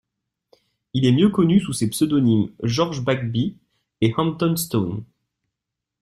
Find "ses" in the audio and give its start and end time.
1.73-1.87